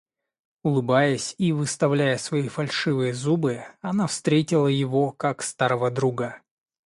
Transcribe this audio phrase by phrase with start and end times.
[0.63, 6.41] Улыбаясь и выставляя свои фальшивые зубы, она встретила его, как старого друга.